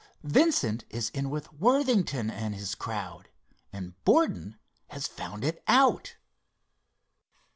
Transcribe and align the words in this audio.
Vincent 0.23 0.83
is 0.89 1.11
in 1.11 1.29
with 1.29 1.53
Worthington 1.53 2.31
and 2.31 2.55
his 2.55 2.73
crowd 2.73 3.29
and 3.71 3.93
Borden 4.03 4.57
has 4.87 5.05
found 5.05 5.43
it 5.43 5.61
out." 5.67 6.15